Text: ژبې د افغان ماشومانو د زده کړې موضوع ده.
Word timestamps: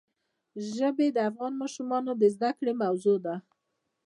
ژبې 0.75 1.07
د 1.11 1.17
افغان 1.29 1.53
ماشومانو 1.61 2.11
د 2.21 2.23
زده 2.35 2.51
کړې 2.57 2.73
موضوع 2.83 3.17
ده. 3.25 3.35